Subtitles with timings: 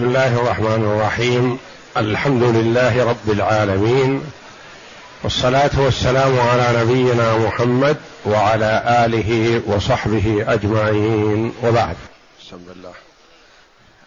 [0.00, 1.58] بسم الله الرحمن الرحيم.
[1.96, 4.22] الحمد لله رب العالمين.
[5.22, 11.52] والصلاة والسلام على نبينا محمد وعلى آله وصحبه أجمعين.
[11.62, 11.96] وبعد.
[12.40, 12.92] بسم الله.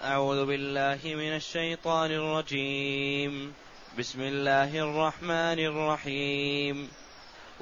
[0.03, 3.53] أعوذ بالله من الشيطان الرجيم.
[3.99, 6.87] بسم الله الرحمن الرحيم.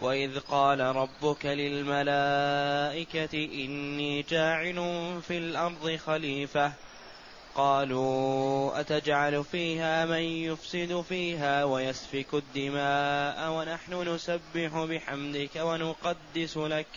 [0.01, 4.75] وإذ قال ربك للملائكة إني جاعل
[5.27, 6.90] في الأرض خليفة.
[7.55, 16.87] قالوا أتجعل فيها من يفسد فيها ويسفك الدماء ونحن نسبح بحمدك ونقدس لك؟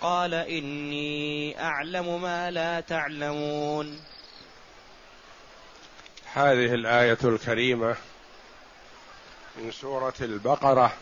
[0.00, 4.00] قال إني أعلم ما لا تعلمون.
[6.34, 7.96] هذه الآية الكريمة
[9.56, 10.92] من سورة البقرة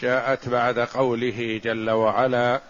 [0.00, 2.60] جاءت بعد قوله جل وعلا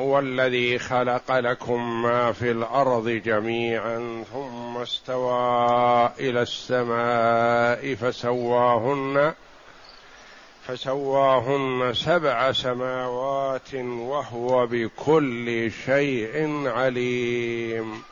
[0.00, 9.34] هو الذي خلق لكم ما في الأرض جميعا ثم استوى إلى السماء فسواهن
[10.66, 18.02] فسواهن سبع سماوات وهو بكل شيء عليم.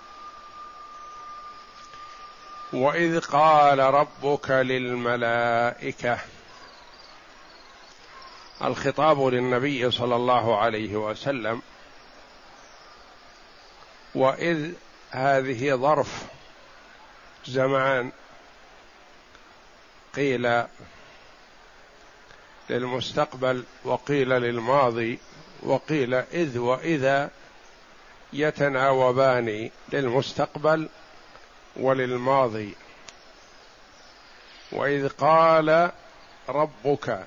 [2.72, 6.18] وإذ قال ربك للملائكة
[8.64, 11.62] الخطاب للنبي صلى الله عليه وسلم
[14.14, 14.72] وإذ
[15.10, 16.22] هذه ظرف
[17.46, 18.12] زمان
[20.16, 20.64] قيل
[22.70, 25.18] للمستقبل وقيل للماضي
[25.62, 27.30] وقيل إذ وإذا
[28.32, 30.88] يتناوبان للمستقبل
[31.76, 32.74] وللماضي.
[34.72, 35.90] وإذ قال
[36.48, 37.26] ربك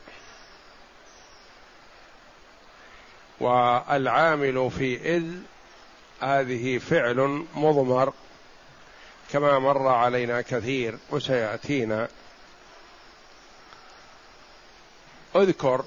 [3.40, 5.26] والعامل في إذ
[6.22, 8.14] هذه فعل مضمر
[9.32, 12.08] كما مر علينا كثير وسيأتينا.
[15.36, 15.86] اذكر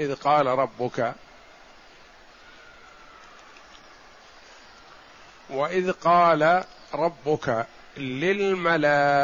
[0.00, 1.14] إذ قال ربك
[5.50, 6.64] وإذ قال
[6.94, 7.66] ربك
[7.96, 9.22] للملائكة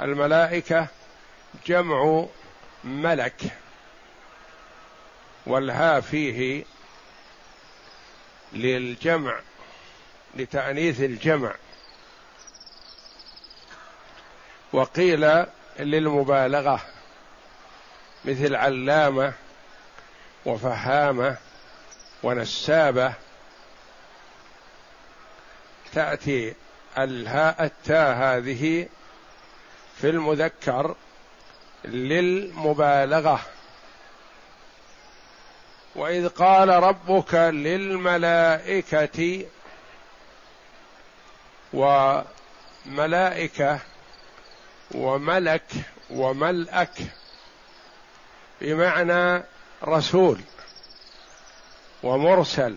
[0.00, 0.86] الملائكة
[1.66, 2.26] جمع
[2.84, 3.42] ملك
[5.46, 6.64] والها فيه
[8.52, 9.40] للجمع
[10.34, 11.54] لتأنيث الجمع.
[14.72, 15.44] وقيل
[15.78, 16.80] للمبالغة
[18.24, 19.32] مثل علامة
[20.46, 21.36] وفهامة
[22.22, 23.14] ونسابة
[25.92, 26.54] تأتي
[26.98, 28.88] الهاء التاء هذه
[29.96, 30.96] في المذكر
[31.84, 33.40] للمبالغة.
[36.00, 39.18] وإذ قال ربك للملائكة
[42.86, 43.78] وملائكة
[44.94, 45.62] وملك
[46.10, 46.98] وملأك
[48.60, 49.42] بمعنى
[49.84, 50.40] رسول
[52.02, 52.76] ومرسل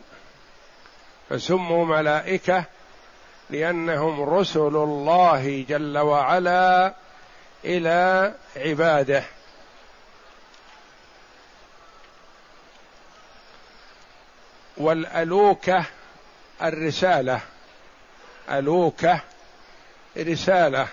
[1.29, 2.63] فسموا ملائكة
[3.49, 6.93] لأنهم رسل الله جل وعلا
[7.65, 9.23] إلى عباده.
[14.83, 15.85] والألوكة
[16.61, 17.41] الرسالة.
[18.49, 19.21] ألوكة
[20.17, 20.87] رسالة.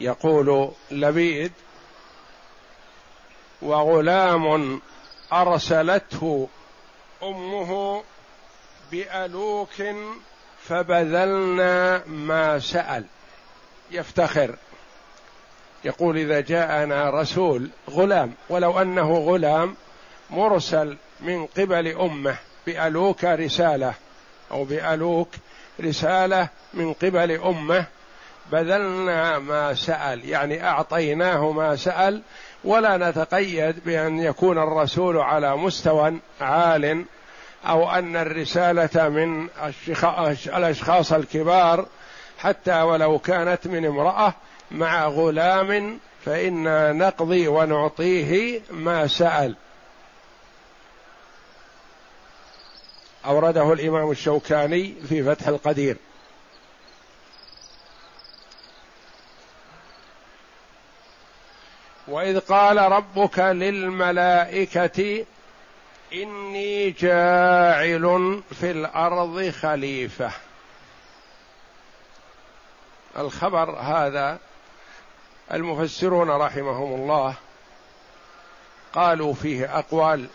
[0.00, 1.52] يقول لبيد
[3.62, 4.80] وغلام
[5.32, 6.48] أرسلته
[7.22, 8.02] أمه
[8.90, 9.82] بألوك
[10.62, 13.04] فبذلنا ما سأل.
[13.90, 14.56] يفتخر.
[15.86, 19.76] يقول إذا جاءنا رسول غلام ولو أنه غلام
[20.30, 22.36] مرسل من قبل أمة
[22.66, 23.94] بألوك رسالة
[24.50, 25.28] أو بألوك
[25.80, 27.84] رسالة من قبل أمة
[28.52, 32.22] بذلنا ما سأل يعني أعطيناه ما سأل
[32.64, 37.04] ولا نتقيد بأن يكون الرسول على مستوى عال
[37.66, 39.48] أو أن الرسالة من
[40.46, 41.86] الأشخاص الكبار
[42.38, 44.34] حتى ولو كانت من امرأة
[44.70, 49.56] مع غلام فإنا نقضي ونعطيه ما سأل.
[53.26, 55.96] أورده الإمام الشوكاني في فتح القدير.
[62.08, 65.26] وإذ قال ربك للملائكة
[66.12, 70.30] إني جاعل في الأرض خليفة.
[73.18, 74.38] الخبر هذا
[75.52, 77.34] المفسرون رحمهم الله
[78.92, 80.26] قالوا فيه أقوال.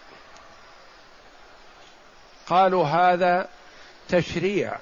[2.48, 3.50] قالوا هذا
[4.10, 4.78] تشريع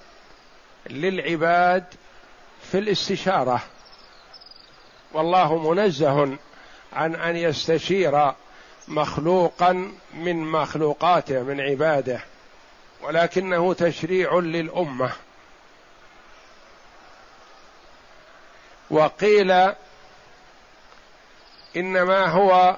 [0.90, 1.84] للعباد
[2.72, 3.62] في الاستشارة.
[5.12, 6.38] والله منزه
[6.94, 8.31] عن أن يستشير
[8.88, 12.22] مخلوقا من مخلوقاته من عباده
[13.02, 15.12] ولكنه تشريع للأمة.
[18.90, 19.74] وقيل
[21.77, 22.77] إنما هو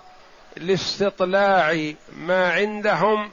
[0.57, 3.31] لاستطلاع ما عندهم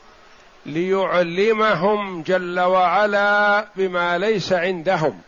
[0.67, 5.21] ليعلمهم جل وعلا بما ليس عندهم.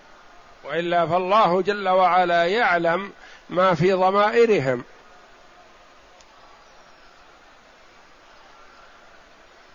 [0.64, 3.12] وإلا فالله جل وعلا يعلم
[3.50, 4.84] ما في ضمائرهم.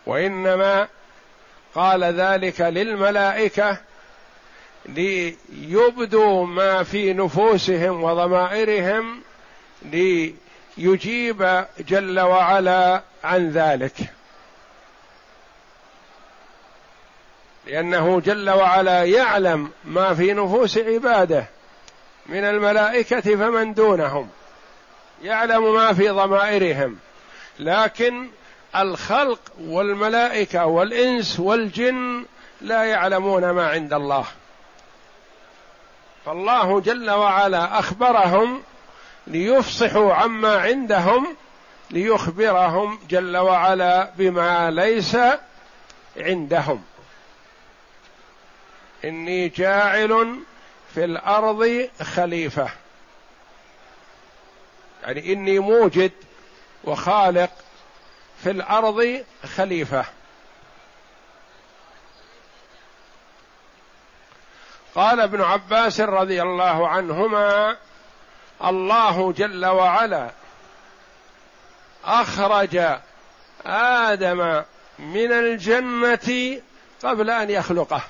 [0.06, 0.88] وإنما
[1.76, 3.78] قال ذلك للملائكة
[4.86, 9.22] ليبدوا ما في نفوسهم وضمائرهم
[10.78, 13.94] ليجيب جل وعلا عن ذلك.
[17.68, 21.46] لأنه جل وعلا يعلم ما في نفوس عباده
[22.26, 24.30] من الملائكة فمن دونهم
[25.24, 26.98] يعلم ما في ضمائرهم.
[27.60, 28.30] لكن
[28.76, 32.26] الخلق والملائكة والإنس والجن
[32.62, 34.26] لا يعلمون ما عند الله.
[36.26, 38.64] فالله جل وعلا أخبرهم
[39.28, 41.36] ليفصحوا عما عندهم
[41.92, 45.18] ليخبرهم جل وعلا بما ليس
[46.18, 46.84] عندهم.
[49.06, 50.40] إني جاعل
[50.94, 52.70] في الأرض خليفة.
[55.04, 56.12] يعني إني موجد
[56.84, 57.52] وخالق
[58.44, 59.24] في الأرض
[59.56, 60.06] خليفة.
[64.96, 67.78] قال ابن عباس رضي الله عنهما
[68.64, 70.30] الله جل وعلا
[72.06, 72.82] أخرج
[73.66, 74.64] آدم
[75.00, 76.62] من الجنة
[77.04, 78.02] قبل أن يخلقه.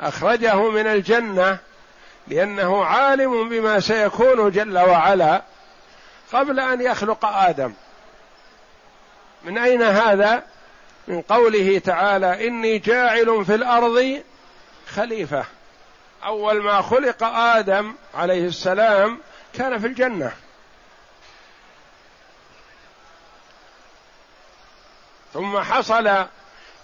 [0.00, 1.58] أخرجه من الجنة
[2.28, 5.42] لأنه عالم بما سيكون جل وعلا
[6.32, 7.72] قبل أن يخلق آدم.
[9.44, 10.42] من أين هذا؟
[11.08, 14.22] من قوله تعالى إني جاعل في الأرض
[14.86, 15.44] خليفة.
[16.24, 19.18] أول ما خلق آدم عليه السلام
[19.54, 20.32] كان في الجنة.
[25.34, 26.26] ثم حصل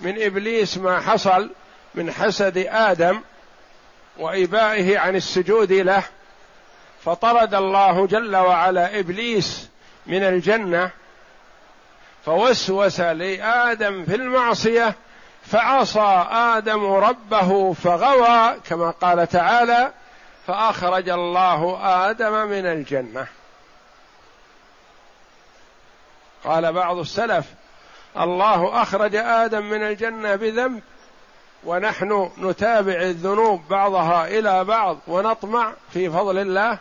[0.01, 1.51] من إبليس ما حصل
[1.95, 3.21] من حسد آدم
[4.19, 6.03] وإبائه عن السجود له.
[7.05, 9.69] فطرد الله جل وعلا إبليس
[10.07, 10.91] من الجنة.
[12.25, 14.95] فوسوس لآدم في المعصية
[15.43, 19.93] فعصى آدم ربه فغوى كما قال تعالى
[20.47, 21.79] فأخرج الله
[22.11, 23.27] آدم من الجنة.
[26.45, 27.47] قال بعض السلف
[28.17, 30.83] الله أخرج آدم من الجنة بذنب
[31.65, 36.79] ونحن نتابع الذنوب بعضها إلى بعض ونطمع في فضل الله.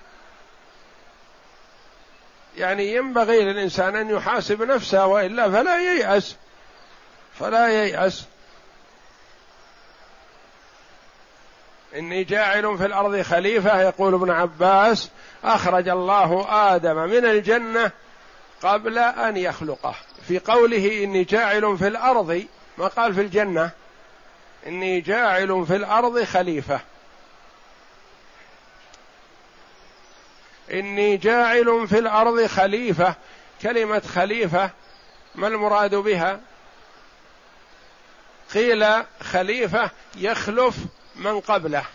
[2.58, 6.36] يعني ينبغي للإنسان أن يحاسب نفسه وإلا فلا ييأس.
[7.40, 8.26] فلا ييأس.
[11.96, 15.10] إني جاعل في الأرض خليفة يقول ابن عباس
[15.44, 17.92] أخرج الله آدم من الجنة
[18.62, 19.96] قبل أن يخلقه.
[20.28, 22.46] في قوله إني جاعل في الأرض
[22.78, 23.72] ما قال في الجنة؟
[24.68, 26.80] إني جاعل في الأرض خليفة.
[30.74, 33.16] إني جاعل في الأرض خليفة.
[33.62, 34.69] كلمة خليفة
[35.36, 36.40] ما المراد بها؟
[38.54, 40.76] قيل خليفة يخلف
[41.19, 41.85] من قبله.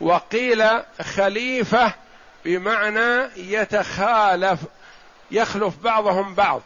[0.00, 1.94] وقيل خليفة
[2.44, 4.60] بمعنى يتخالف
[5.30, 6.62] يخلف بعضهم بعض.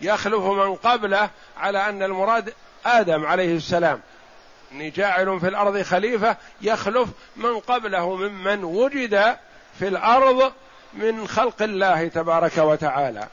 [0.00, 2.54] يخلف من قبله على أن المراد
[2.86, 4.00] آدم عليه السلام.
[4.72, 9.36] إني جاعل في الأرض خليفة يخلف من قبله ممن وجد
[9.78, 10.52] في الأرض
[10.94, 13.28] من خلق الله تبارك وتعالى.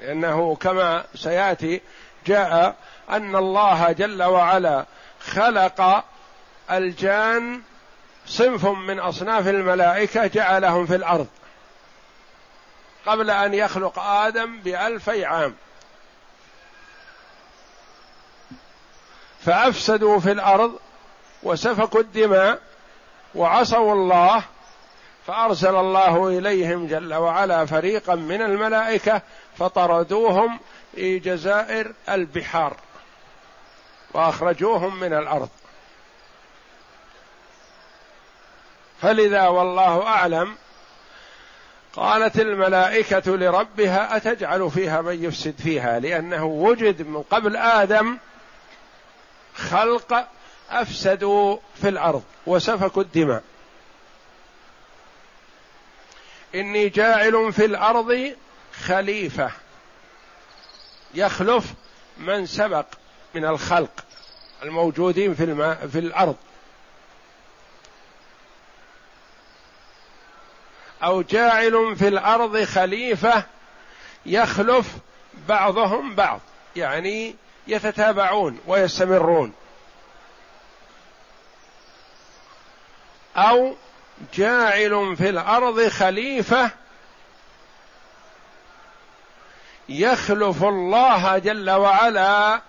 [0.00, 1.80] لأنه كما سيأتي
[2.26, 2.76] جاء
[3.10, 4.86] أن الله جل وعلا
[5.20, 6.04] خلق
[6.70, 7.62] الجان
[8.26, 11.26] صنف من أصناف الملائكة جعلهم في الأرض
[13.06, 15.54] قبل أن يخلق آدم بألفي عام.
[19.40, 20.78] فأفسدوا في الأرض
[21.42, 22.60] وسفكوا الدماء
[23.34, 24.42] وعصوا الله
[25.26, 29.22] فأرسل الله إليهم جل وعلا فريقا من الملائكة
[29.58, 30.60] فطردوهم
[30.94, 32.76] في جزائر البحار
[34.14, 35.48] وأخرجوهم من الأرض.
[39.02, 40.56] فلذا والله أعلم
[41.92, 48.18] قالت الملائكة لربها أتجعل فيها من يفسد فيها؟ لأنه وجد من قبل آدم
[49.54, 50.28] خلق
[50.70, 53.42] أفسدوا في الأرض وسفكوا الدماء.
[56.54, 58.36] إني جاعل في الأرض
[58.84, 59.50] خليفة
[61.14, 61.64] يخلف
[62.16, 62.86] من سبق
[63.34, 64.04] من الخلق
[64.62, 66.36] الموجودين في الماء في الأرض.
[71.02, 73.44] أو جاعل في الأرض خليفة
[74.26, 74.86] يخلف
[75.48, 76.40] بعضهم بعض
[76.76, 77.34] يعني
[77.66, 79.52] يتتابعون ويستمرون.
[83.36, 83.74] أو
[84.34, 86.70] جاعل في الأرض خليفة
[89.88, 92.60] يخلف الله جل وعلا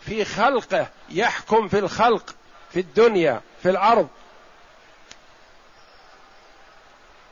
[0.00, 2.34] في خلقه يحكم في الخلق
[2.72, 4.08] في الدنيا في الأرض.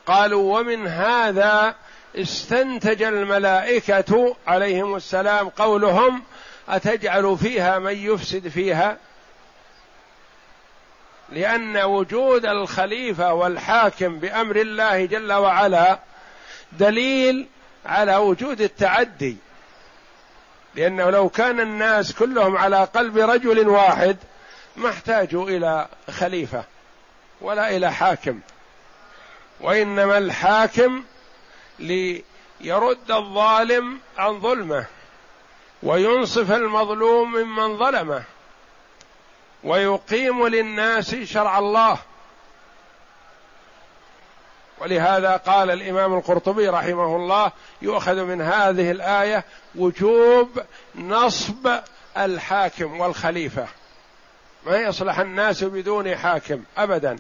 [0.07, 1.75] قالوا ومن هذا
[2.17, 6.23] استنتج الملائكة عليهم السلام قولهم
[6.69, 8.99] أتجعل فيها من يفسد فيها؟
[11.33, 15.99] لأن وجود الخليفة والحاكم بأمر الله جل وعلا
[16.73, 17.49] دليل
[17.87, 19.37] على وجود التعدي.
[20.75, 24.17] لأنه لو كان الناس كلهم على قلب رجل واحد
[24.77, 26.65] ما احتاجوا إلى خليفة
[27.41, 28.41] ولا إلى حاكم.
[29.61, 31.05] وإنما الحاكم
[31.79, 34.87] ليرد الظالم عن ظلمه
[35.83, 38.23] وينصف المظلوم ممن ظلمه
[39.65, 41.99] ويقيم للناس شرع الله.
[44.79, 47.53] ولهذا قال الإمام القرطبي رحمه الله
[47.83, 50.63] يؤخذ من هذه الآية وجوب
[50.95, 51.71] نصب
[52.19, 53.67] الحاكم والخليفة.
[54.67, 57.19] ما يصلح الناس بدون حاكم ابدا.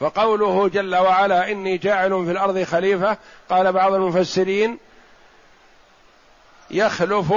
[0.00, 3.16] فقوله جل وعلا إني جاعل في الأرض خليفة
[3.50, 4.78] قال بعض المفسرين
[6.70, 7.34] يخلف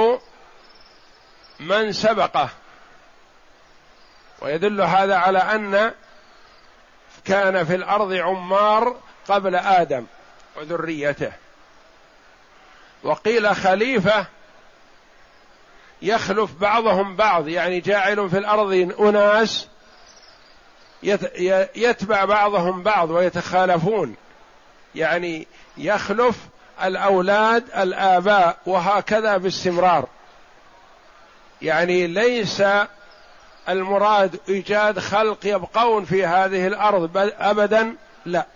[1.60, 2.48] من سبقه.
[4.42, 5.92] ويدل هذا على أن
[7.24, 8.96] كان في الأرض عمار
[9.28, 10.04] قبل آدم
[10.56, 11.32] وذريته.
[13.02, 14.26] وقيل خليفة
[16.02, 19.68] يخلف بعضهم بعض يعني جاعل في الأرض أناس
[21.74, 24.16] يتبع بعضهم بعض ويتخالفون.
[24.94, 26.36] يعني يخلف
[26.84, 30.08] الأولاد الآباء وهكذا باستمرار.
[31.62, 32.62] يعني ليس
[33.68, 38.46] المراد إيجاد خلق يبقون في هذه الأرض بل ابدا لا.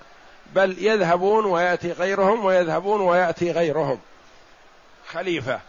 [0.55, 3.99] بل يذهبون ويأتي غيرهم ويذهبون ويأتي غيرهم.
[5.09, 5.61] خليفة.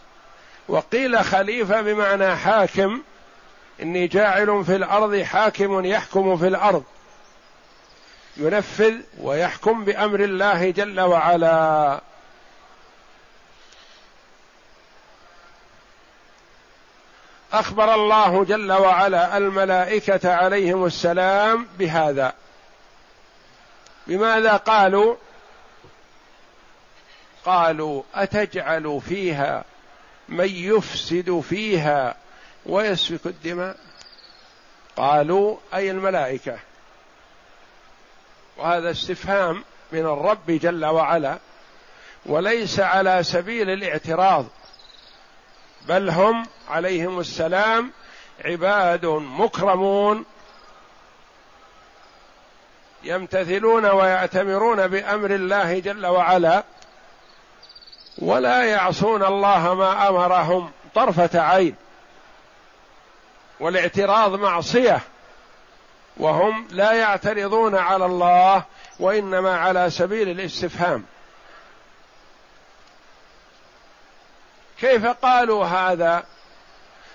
[0.68, 3.02] وقيل خليفة بمعنى حاكم.
[3.82, 6.84] إني جاعل في الأرض حاكم يحكم في الأرض.
[8.36, 12.00] ينفذ ويحكم بأمر الله جل وعلا.
[17.52, 22.32] أخبر الله جل وعلا الملائكة عليهم السلام بهذا.
[24.06, 25.16] بماذا قالوا؟
[27.44, 29.64] قالوا أتجعل فيها
[30.28, 32.16] من يفسد فيها
[32.66, 33.76] ويسفك الدماء؟
[34.96, 36.58] قالوا أي الملائكة؟
[38.56, 41.38] وهذا استفهام من الرب جل وعلا
[42.26, 44.46] وليس على سبيل الاعتراض.
[45.88, 47.92] بل هم عليهم السلام
[48.44, 50.24] عباد مكرمون.
[53.02, 56.64] يمتثلون ويأتمرون بأمر الله جل وعلا
[58.18, 61.74] ولا يعصون الله ما أمرهم طرفة عين
[63.60, 65.00] والاعتراض معصية
[66.16, 68.64] وهم لا يعترضون على الله
[69.00, 71.04] وإنما على سبيل الاستفهام.
[74.80, 76.24] كيف قالوا هذا؟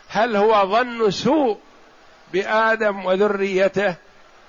[0.10, 1.60] هل هو ظن سوء
[2.34, 3.96] بآدم وذريته؟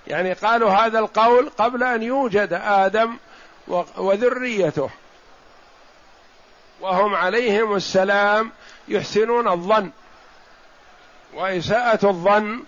[0.06, 3.16] يعني قالوا هذا القول قبل أن يوجد آدم
[3.96, 4.90] وذريته.
[6.80, 8.52] وهم عليهم السلام
[8.88, 9.90] يحسنون الظن.
[11.34, 12.64] وإساءة الظن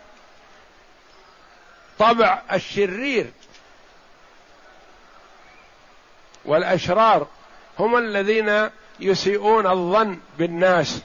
[1.99, 3.33] طبع الشرير.
[6.45, 7.27] والأشرار
[7.79, 11.03] هم الذين يسيئون الظن بالناس.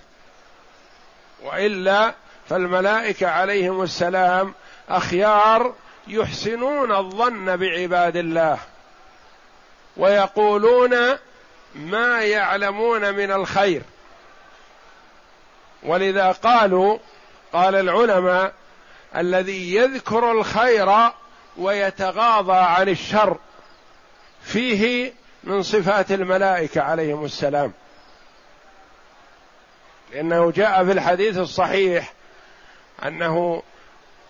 [1.44, 2.14] وإلا
[2.50, 4.54] فالملائكة عليهم السلام
[4.90, 5.74] أخيار
[6.08, 8.58] يحسنون الظن بعباد الله.
[9.98, 10.96] ويقولون
[11.76, 13.82] ما يعلمون من الخير.
[15.84, 16.98] ولذا قالوا
[17.54, 18.54] قال العلماء
[19.16, 21.12] الذي يذكر الخير
[21.58, 23.38] ويتغاضى عن الشر
[24.44, 27.74] فيه من صفات الملائكة عليهم السلام.
[30.12, 32.14] لأنه جاء في الحديث الصحيح
[33.06, 33.64] أنه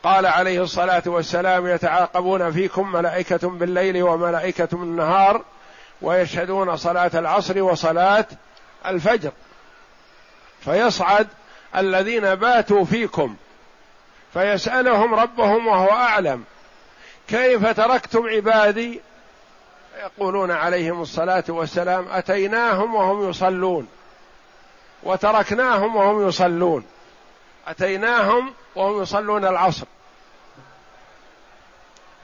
[0.04, 5.44] قال عليه الصلاة والسلام يتعاقبون فيكم ملائكة بالليل وملائكة بالنهار
[6.02, 8.26] ويشهدون صلاة العصر وصلاة
[8.86, 9.32] الفجر.
[10.62, 11.28] فيصعد
[11.76, 13.36] الذين باتوا فيكم
[14.34, 16.44] فيسألهم ربهم وهو أعلم
[17.28, 19.02] كيف تركتم عبادي؟
[20.00, 23.88] يقولون عليهم الصلاة والسلام أتيناهم وهم يصلون.
[25.04, 26.86] وتركناهم وهم يصلون.
[27.68, 29.86] أتيناهم وهم يصلون العصر.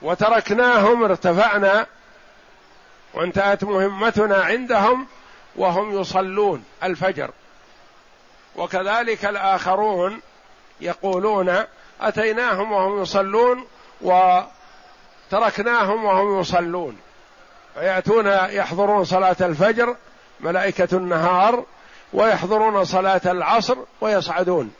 [0.02, 1.86] وتركناهم ارتفعنا
[3.14, 5.06] وانتهت مهمتنا عندهم
[5.56, 7.30] وهم يصلون الفجر.
[8.56, 10.20] وكذلك الآخرون
[10.80, 11.64] يقولون
[12.00, 13.66] أتيناهم وهم يصلون
[14.00, 16.98] وتركناهم وهم يصلون.
[17.74, 19.96] فيأتون يحضرون صلاة الفجر
[20.40, 21.64] ملائكة النهار
[22.12, 24.74] ويحضرون صلاة العصر ويصعدون.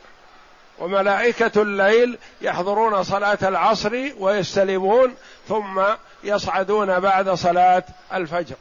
[0.79, 5.15] وملائكة الليل يحضرون صلاة العصر ويستلمون
[5.47, 5.81] ثم
[6.23, 7.83] يصعدون بعد صلاة
[8.13, 8.55] الفجر.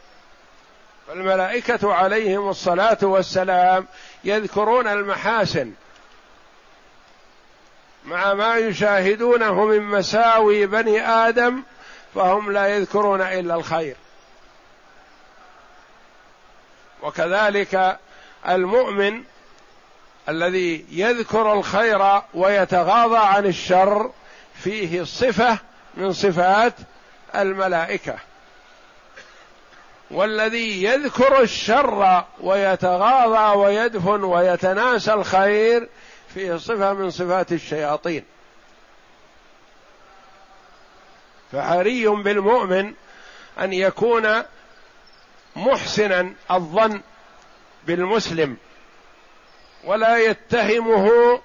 [1.08, 3.86] فالملائكة عليهم الصلاة والسلام
[4.24, 5.72] يذكرون المحاسن
[8.04, 11.62] مع ما يشاهدونه من مساوي بني آدم
[12.14, 13.96] فهم لا يذكرون إلا الخير.
[17.02, 17.98] وكذلك
[18.48, 19.22] المؤمن
[20.28, 24.10] الذي يذكر الخير ويتغاضى عن الشر
[24.54, 25.58] فيه صفة
[25.94, 26.74] من صفات
[27.34, 28.18] الملائكة.
[30.10, 35.88] والذي يذكر الشر ويتغاضى ويدفن ويتناسى الخير
[36.34, 38.24] فيه صفة من صفات الشياطين.
[41.52, 42.94] فحري بالمؤمن
[43.60, 44.42] أن يكون
[45.56, 47.00] محسنا الظن
[47.88, 48.56] بالمسلم
[49.84, 51.40] ولا يتهمه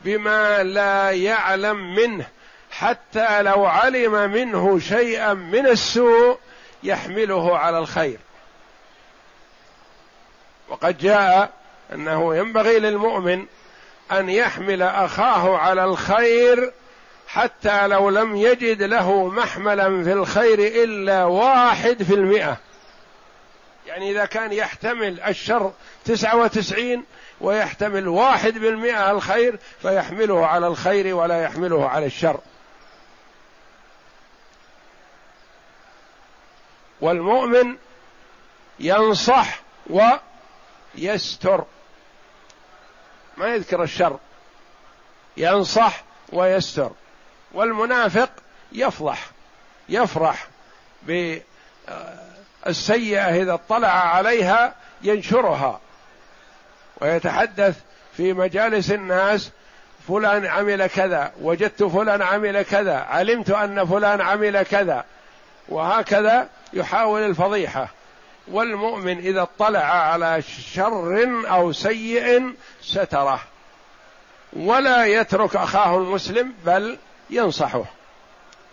[0.00, 2.26] بما لا يعلم منه
[2.70, 6.38] حتى لو علم منه شيئا من السوء
[6.82, 8.18] يحمله على الخير.
[10.68, 11.50] وقد جاء
[11.92, 13.46] أنه ينبغي للمؤمن
[14.12, 16.72] أن يحمل أخاه على الخير
[17.26, 22.56] حتى لو لم يجد له محملا في الخير إلا واحد في المئة.
[23.92, 25.72] يعني إذا كان يحتمل الشر
[26.04, 27.04] تسعة وتسعين
[27.40, 32.40] ويحتمل واحد بالمئة الخير فيحمله على الخير ولا يحمله على الشر.
[37.00, 37.76] والمؤمن
[38.80, 41.64] ينصح ويستر.
[43.36, 44.18] ما يذكر الشر.
[45.36, 46.02] ينصح
[46.32, 46.90] ويستر.
[47.52, 48.30] والمنافق
[48.72, 49.30] يفضح
[49.88, 50.46] يفرح
[52.66, 55.80] بالسيئه إذا اطلع عليها ينشرها.
[57.00, 57.76] ويتحدث
[58.16, 59.50] في مجالس الناس
[60.08, 65.04] فلان عمل كذا وجدت فلان عمل كذا علمت أن فلان عمل كذا.
[65.68, 67.88] وهكذا يحاول الفضيحة.
[68.48, 70.42] والمؤمن إذا اطلع على
[70.74, 73.40] شر أو سيء ستره.
[74.52, 76.98] ولا يترك أخاه المسلم بل
[77.30, 77.84] ينصحه.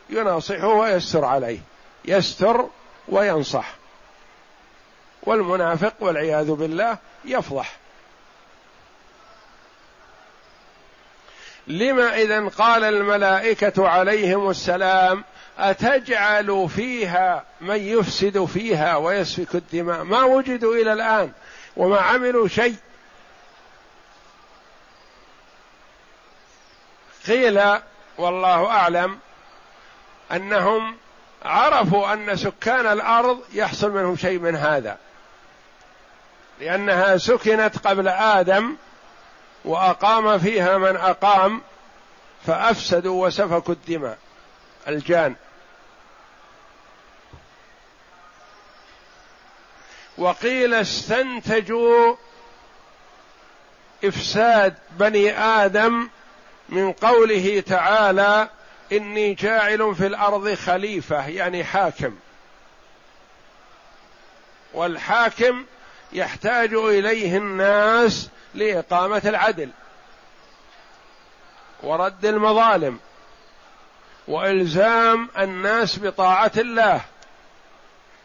[0.10, 1.60] يناصحه ويستر عليه.
[2.06, 2.68] يستر
[3.08, 3.79] وينصح.
[5.24, 7.78] والمنافق والعياذ بالله يفضح.
[11.68, 15.24] لما إذا قال الملائكة عليهم السلام
[15.60, 21.32] أتجعل فيها من يفسد فيها ويسفك الدماء؟ ما وجدوا إلى الآن
[21.78, 22.76] وما عملوا شيء.
[27.28, 27.62] قيل
[28.18, 29.20] والله أعلم
[30.32, 30.98] أنهم
[31.46, 34.98] عرفوا أن سكان الأرض يحصل منهم شيء من هذا.
[36.60, 38.76] لأنها سكنت قبل آدم
[39.66, 41.62] وأقام فيها من أقام
[42.46, 44.18] فأفسدوا وسفكوا الدماء
[44.88, 45.36] الجان.
[50.18, 52.16] وقيل استنتجوا
[54.04, 56.10] إفساد بني آدم
[56.70, 58.50] من قوله تعالى
[58.92, 62.16] إني جاعل في الأرض خليفة يعني حاكم.
[64.74, 65.66] والحاكم
[66.14, 69.70] يحتاج إليه الناس لإقامة العدل
[71.84, 73.00] ورد المظالم
[74.28, 77.02] وإلزام الناس بطاعة الله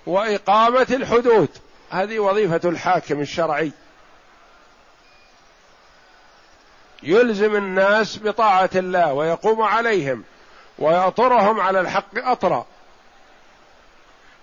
[0.07, 1.49] وإقامة الحدود.
[1.91, 3.73] هذه وظيفة الحاكم الشرعي.
[7.03, 10.25] يلزم الناس بطاعة الله ويقوم عليهم
[10.79, 12.67] ويأطرهم على الحق أطرا.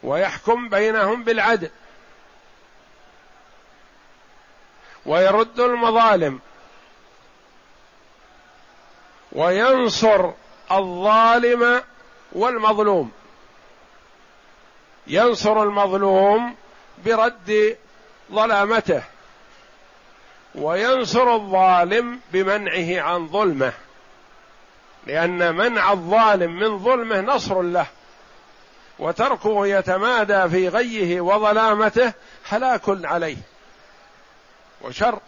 [0.03, 1.69] ويحكم بينهم بالعدل.
[5.05, 6.39] ويرد المظالم.
[9.31, 10.31] وينصر
[10.71, 11.83] الظالم
[12.31, 13.11] والمظلوم.
[15.07, 16.55] ينصر المظلوم
[17.05, 17.77] برد
[18.31, 19.03] ظلامته.
[20.55, 23.73] وينصر الظالم بمنعه عن ظلمه.
[25.07, 27.85] لأن منع الظالم من ظلمه نصر له.
[28.99, 32.13] وتركه يتمادى في غيه وظلامته
[32.49, 33.50] هلاك عليه.
[34.83, 35.19] وشر.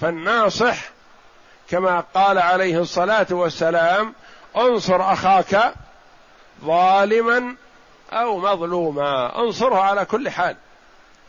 [0.00, 0.76] فالناصح
[1.68, 4.14] كما قال عليه الصلاة والسلام
[4.56, 5.74] انصر أخاك
[6.64, 7.56] ظالما
[8.12, 9.38] أو مظلوما.
[9.38, 10.56] انصره على كل حال.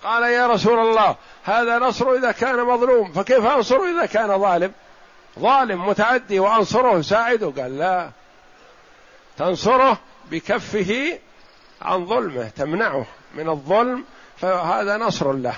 [0.04, 4.72] قال يا رسول الله هذا نصر إذا كان مظلوم فكيف انصر إذا كان ظالم؟
[5.40, 8.10] ظالم متعدي وأنصره ساعده قال لا.
[9.38, 9.98] تنصره
[10.32, 11.20] بكفه
[11.82, 14.06] عن ظلمه تمنعه من الظلم
[14.38, 15.56] فهذا نصر له.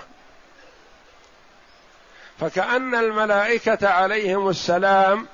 [2.39, 5.27] فكأن الملائكة عليهم السلام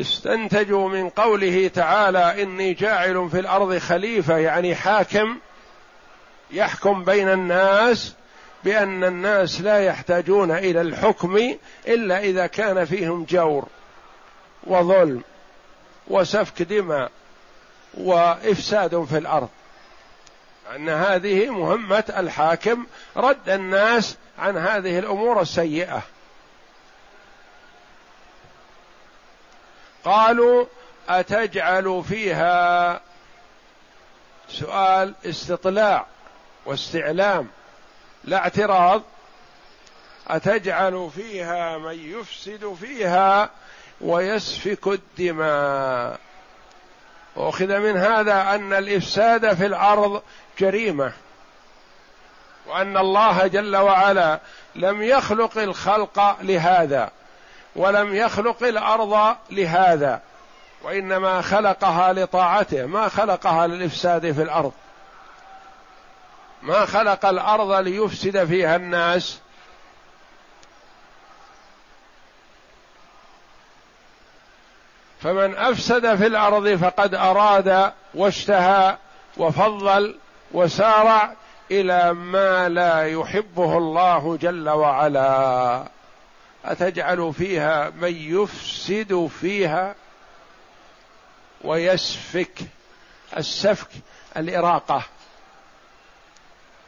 [0.00, 5.38] استنتجوا من قوله تعالى إني جاعل في الأرض خليفة يعني حاكم
[6.50, 8.14] يحكم بين الناس
[8.64, 11.56] بأن الناس لا يحتاجون إلى الحكم
[11.88, 13.66] إلا إذا كان فيهم جور
[14.64, 15.22] وظلم
[16.08, 17.10] وسفك دماء
[17.94, 19.48] وإفساد في الأرض.
[20.70, 26.02] أن هذه مهمة الحاكم رد الناس عن هذه الأمور السيئة.
[30.04, 30.66] قالوا
[31.08, 33.00] أتجعل فيها
[34.48, 36.06] سؤال استطلاع
[36.66, 37.48] واستعلام
[38.24, 39.02] لا اعتراض.
[40.28, 43.50] أتجعل فيها من يفسد فيها
[44.00, 46.20] ويسفك الدماء.
[47.36, 50.22] وأخذ من هذا أن الإفساد في الأرض
[50.58, 51.12] جريمة.
[52.66, 54.40] وأن الله جل وعلا
[54.74, 57.10] لم يخلق الخلق لهذا
[57.76, 60.20] ولم يخلق الأرض لهذا
[60.82, 64.72] وإنما خلقها لطاعته ما خلقها للإفساد في الأرض.
[66.62, 69.38] ما خلق الأرض ليفسد فيها الناس.
[75.22, 78.96] فمن أفسد في الأرض فقد أراد واشتهى
[79.36, 80.16] وفضل
[80.52, 81.34] وسارع
[81.70, 85.84] إلى ما لا يحبه الله جل وعلا.
[86.64, 89.94] أتجعل فيها من يفسد فيها
[91.64, 92.58] ويسفك
[93.36, 93.88] السفك
[94.36, 95.02] الإراقة.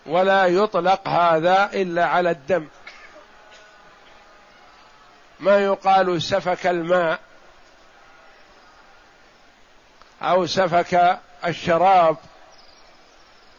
[0.07, 2.69] ولا يطلق هذا إلا على الدم.
[5.41, 7.21] ما يقال سفك الماء
[10.23, 12.17] أو سفك الشراب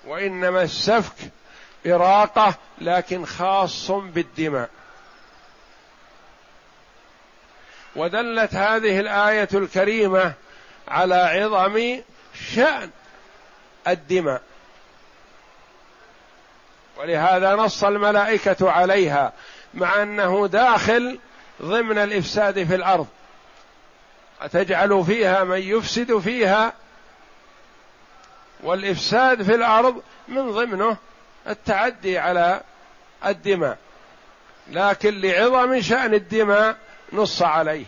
[0.06, 1.32] وإنما السفك
[1.88, 4.70] إراقة لكن خاص بالدماء.
[7.96, 10.34] ودلت هذه الآية الكريمة
[10.88, 12.02] على عظم
[12.54, 12.90] شأن
[13.88, 14.42] الدماء.
[16.98, 19.34] ولهذا نص الملائكة عليها
[19.74, 21.20] مع أنه داخل
[21.62, 23.08] ضمن الإفساد في الأرض.
[24.42, 26.74] أتجعل فيها من يفسد فيها
[28.64, 30.98] والإفساد في الأرض من ضمنه
[31.48, 32.62] التعدي على
[33.26, 33.78] الدماء.
[34.68, 36.78] لكن لعظم شأن الدماء
[37.14, 37.86] نص عليه.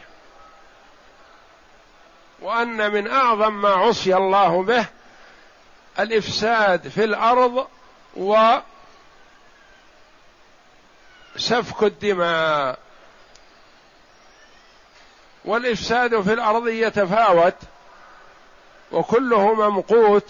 [2.41, 4.85] وأن من أعظم ما عصي الله به
[5.99, 7.67] الإفساد في الأرض
[8.17, 8.57] و
[11.35, 12.79] سفك الدماء.
[15.45, 17.55] والإفساد في الأرض يتفاوت
[18.91, 20.27] وكله ممقوت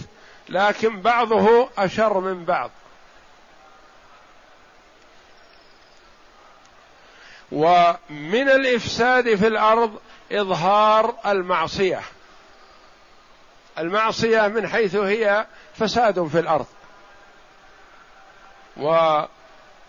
[0.50, 2.72] لكن بعضه أشر من بعض.
[7.52, 10.00] ومن الإفساد في الأرض
[10.32, 12.02] إظهار المعصية.
[13.78, 16.66] المعصية من حيث هي فساد في الأرض.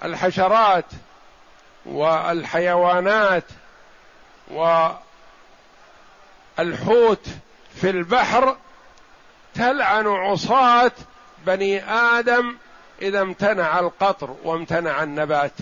[0.02, 0.84] والحشرات
[1.86, 3.44] والحيوانات
[6.58, 7.26] والحوت
[7.80, 8.56] في البحر
[9.58, 10.92] تلعن عصاة
[11.46, 12.56] بني آدم
[13.02, 15.52] إذا امتنع القطر وامتنع النبات.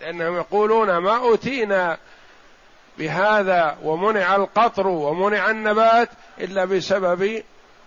[0.00, 1.98] لأنهم يقولون ما أوتينا
[2.98, 6.08] بهذا ومنع القطر ومنع النبات
[6.40, 7.42] إلا بسبب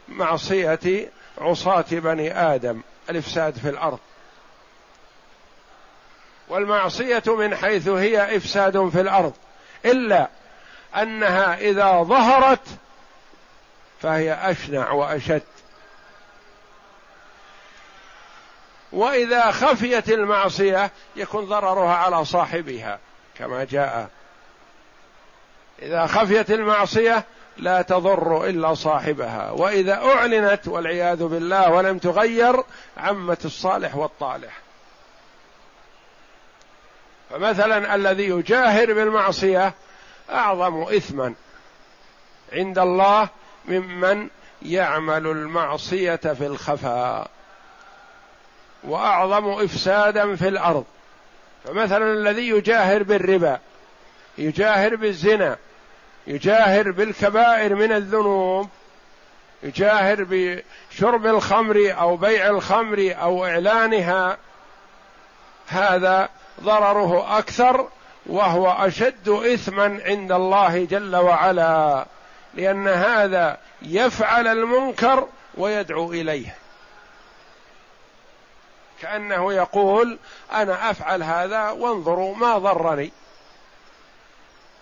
[0.08, 4.00] معصية عصاة بني آدم الإفساد في الأرض.
[6.50, 9.34] والمعصية من حيث هي إفساد في الأرض
[9.86, 10.30] إلا
[10.96, 12.68] أنها إذا ظهرت
[14.02, 15.42] فهي أشنع وأشد.
[18.92, 23.00] وإذا خفيت المعصية يكون ضررها على صاحبها
[23.38, 24.10] كما جاء.
[25.82, 27.24] إذا خفيت المعصية
[27.58, 29.52] لا تضر إلا صاحبها.
[29.52, 32.64] وإذا أعلنت والعياذ بالله ولم تغير
[32.98, 34.58] عمت الصالح والطالح.
[37.30, 39.74] فمثلا الذي يجاهر بالمعصية
[40.30, 41.34] أعظم اثما
[42.54, 43.30] عند الله
[43.68, 44.28] ممن
[44.62, 47.30] يعمل المعصية في الخفاء
[48.84, 50.86] وأعظم إفسادا في الأرض.
[51.66, 53.60] فمثلا الذي يجاهر بالربا
[54.38, 55.58] يجاهر بالزنا
[56.28, 58.70] يجاهر بالكبائر من الذنوب
[59.64, 64.38] يجاهر بشرب الخمر أو بيع الخمر أو إعلانها
[65.68, 66.30] هذا
[66.64, 67.88] ضرره أكثر
[68.26, 72.06] وهو أشد إثما عند الله جل وعلا.
[72.58, 76.56] لأن هذا يفعل المنكر ويدعو إليه.
[79.02, 80.20] كأنه يقول
[80.52, 83.12] أنا أفعل هذا وانظروا ما ضرني.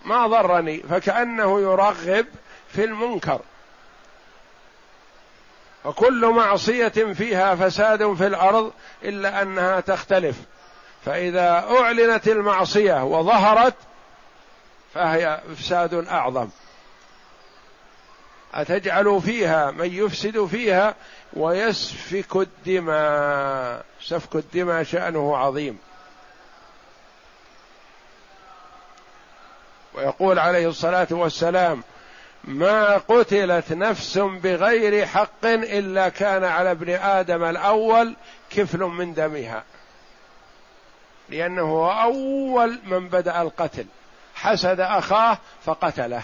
[0.06, 0.78] ما ضرني.
[0.78, 2.26] فكأنه يرغب
[2.68, 3.42] في المنكر.
[5.86, 8.72] وكل معصية فيها فساد في الأرض
[9.04, 10.36] إلا أنها تختلف.
[11.06, 13.76] فإذا أعلنت المعصية وظهرت
[14.94, 16.50] فهي افساد أعظم.
[18.56, 20.96] أتجعل فيها من يفسد فيها
[21.34, 23.86] ويسفك الدماء.
[24.02, 25.78] سفك الدماء شأنه عظيم.
[29.94, 31.84] ويقول عليه الصلاة والسلام
[32.44, 38.16] ما قتلت نفس بغير حق إلا كان على ابن آدم الأول
[38.50, 39.64] كفل من دمها.
[41.30, 43.86] لأنه هو أول من بدأ القتل.
[44.36, 46.24] حسد أخاه فقتله.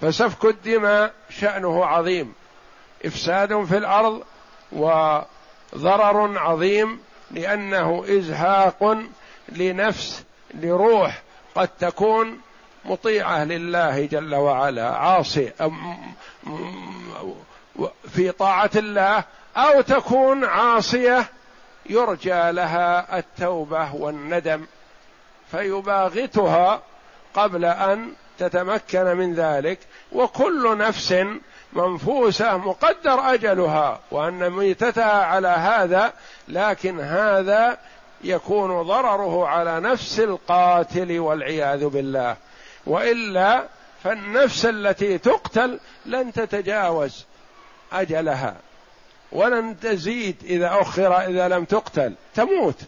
[0.00, 2.34] فسفك الدماء شأنه عظيم.
[3.04, 4.22] إفساد في الأرض
[4.72, 8.98] وضرر عظيم لأنه إزهاق
[9.48, 11.22] لنفس لروح
[11.54, 12.40] قد تكون
[12.84, 15.52] مطيعة لله جل وعلا عاصي
[18.08, 19.24] في طاعة الله
[19.56, 21.28] أو تكون عاصية
[21.86, 24.66] يرجى لها التوبة والندم
[25.50, 26.82] فيباغتها
[27.34, 29.78] قبل أن تتمكن من ذلك
[30.12, 31.14] وكل نفس
[31.72, 36.12] منفوسة مقدر أجلها وأن ميتتها على هذا
[36.48, 37.78] لكن هذا
[38.24, 42.36] يكون ضرره على نفس القاتل والعياذ بالله.
[42.86, 43.64] وإلا
[44.04, 47.24] فالنفس التي تقتل لن تتجاوز
[47.92, 48.56] أجلها
[49.32, 52.80] ولن تزيد إذا أخر إذا لم تقتل تموت.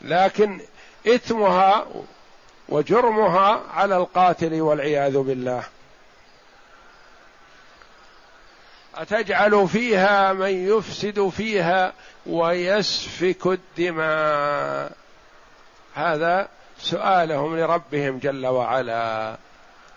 [0.00, 0.60] لكن
[1.06, 1.86] إثمها
[2.70, 5.62] وجرمها على القاتل والعياذ بالله.
[8.94, 11.92] أتجعل فيها من يفسد فيها
[12.26, 14.92] ويسفك الدماء.
[15.94, 19.36] هذا سؤالهم لربهم جل وعلا.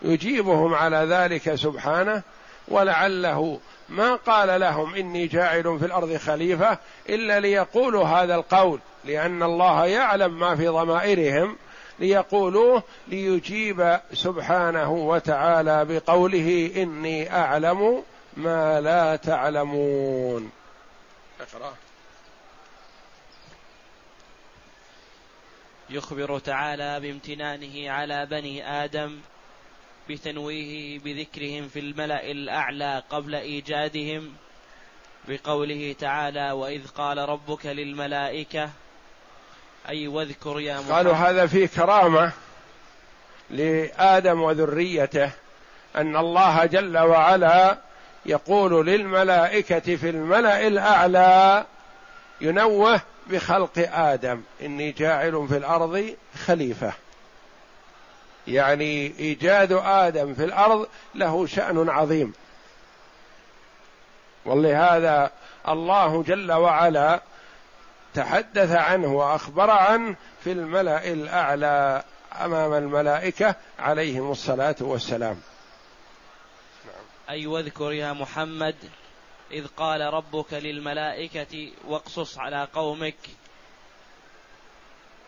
[0.01, 2.21] يجيبهم على ذلك سبحانه
[2.67, 3.59] ولعله
[3.89, 6.77] ما قال لهم إني جاعل في الأرض خليفة
[7.09, 11.55] إلا ليقولوا هذا القول لأن الله يعلم ما في ضمائرهم
[11.99, 18.03] ليقولوه ليجيب سبحانه وتعالى بقوله إني أعلم
[18.37, 20.51] ما لا تعلمون.
[21.41, 21.73] اقرأ.
[25.89, 29.19] يخبر تعالى بامتنانه على بني آدم
[30.09, 34.33] بتنويهه بذكرهم في الملأ الأعلى قبل إيجادهم
[35.27, 38.69] بقوله تعالى وإذ قال ربك للملائكة
[39.89, 40.91] أي واذكر يا محمد.
[40.91, 42.31] قالوا هذا فيه كرامة
[43.49, 45.31] لآدم وذريته
[45.95, 47.77] أن الله جل وعلا
[48.25, 51.65] يقول للملائكة في الملأ الأعلى
[52.41, 56.15] ينوه بخلق آدم إني جاعل في الأرض
[56.45, 56.93] خليفة.
[58.47, 62.33] يعني إيجاد آدم في الأرض له شأن عظيم.
[64.45, 65.31] ولهذا
[65.67, 67.21] الله جل وعلا
[68.13, 72.03] تحدث عنه وأخبر عنه في الملأ الأعلى
[72.41, 75.41] أمام الملائكة عليهم الصلاة والسلام.
[77.29, 78.75] أي واذكر يا محمد
[79.51, 83.15] إذ قال ربك للملائكة واقصص على قومك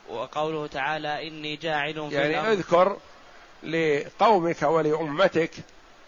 [0.10, 2.48] وقوله تعالى إني جاعل في يعني الأرض.
[2.48, 2.98] اذكر
[3.64, 5.52] لقومك ولأمتك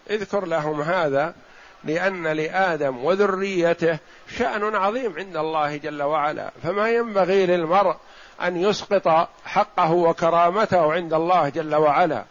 [0.09, 1.35] اذكر لهم هذا
[1.87, 3.97] لأن لآدم وذريته
[4.37, 6.51] شأن عظيم عند الله جل وعلا.
[6.63, 7.95] فما ينبغي للمرء
[8.43, 12.23] أن يسقط حقه وكرامته عند الله جل وعلا.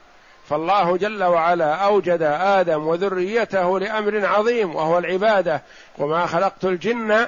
[0.48, 5.62] فالله جل وعلا أوجد آدم وذريته لأمر عظيم وهو العبادة.
[5.98, 7.26] وما خلقت الجن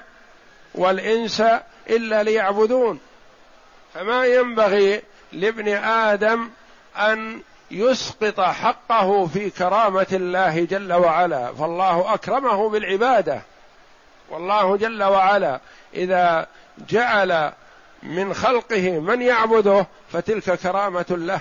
[0.75, 1.43] والإنس
[1.91, 3.01] إلا ليعبدون.
[3.95, 6.49] فما ينبغي لابن آدم
[6.97, 11.53] أن يسقط حقه في كرامة الله جل وعلا.
[11.55, 13.43] فالله أكرمه بالعبادة.
[14.31, 15.61] والله جل وعلا
[15.95, 16.47] إذا
[16.89, 17.53] جعل
[18.03, 21.41] من خلقه من يعبده فتلك كرامة له.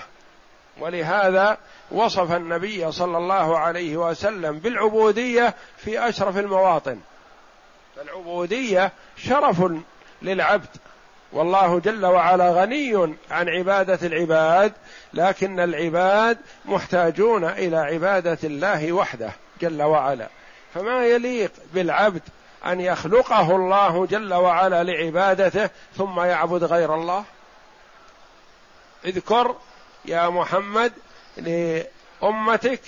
[0.78, 1.58] ولهذا
[1.90, 7.00] وصف النبي صلى الله عليه وسلم بالعبودية في أشرف المواطن.
[7.96, 9.72] فالعبودية شرف
[10.22, 10.68] للعبد.
[11.32, 14.72] والله جل وعلا غني عن عبادة العباد
[15.14, 20.28] لكن العباد محتاجون إلى عبادة الله وحده جل وعلا.
[20.74, 22.22] فما يليق بالعبد
[22.66, 27.24] أن يخلقه الله جل وعلا لعبادته ثم يعبد غير الله؟
[29.04, 29.56] اذكر
[30.04, 30.92] يا محمد
[31.36, 32.80] لأمتك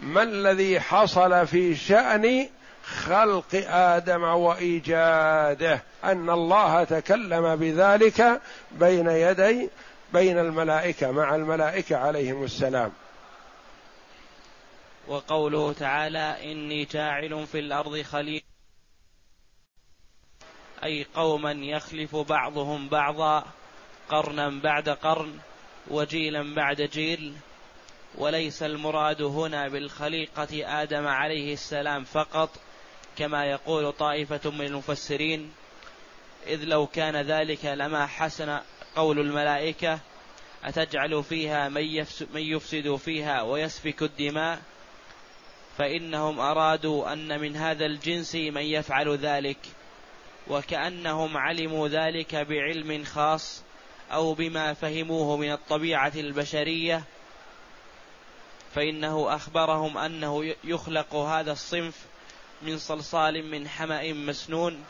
[0.00, 2.48] ما الذي حصل في شأن
[2.90, 8.40] خلق آدم وإيجاده أن الله تكلم بذلك
[8.72, 9.70] بين يدي
[10.12, 12.92] بين الملائكة مع الملائكة عليهم السلام.
[15.08, 18.42] وقوله تعالى إني جاعل في الأرض خليل
[20.84, 23.44] أي قوما يخلف بعضهم بعضا
[24.08, 25.38] قرنا بعد قرن
[25.90, 27.34] وجيلا بعد جيل.
[28.14, 32.50] وليس المراد هنا بالخليقة آدم عليه السلام فقط
[33.16, 35.52] كما يقول طائفة من المفسرين
[36.46, 38.58] إذ لو كان ذلك لما حسن
[38.96, 39.98] قول الملائكة
[40.64, 44.62] أتجعل فيها من يفسد فيها ويسفك الدماء؟
[45.78, 49.58] فإنهم أرادوا أن من هذا الجنس من يفعل ذلك
[50.48, 53.62] وكأنهم علموا ذلك بعلم خاص
[54.12, 57.04] أو بما فهموه من الطبيعة البشرية.
[58.74, 62.06] فإنه أخبرهم أنه يخلق هذا الصنف
[62.62, 64.84] من صلصال من حمأ مسنون